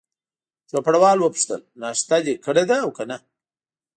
[0.69, 3.17] چوپړوال وپوښتل: ناشته دي کړې ده او که نه؟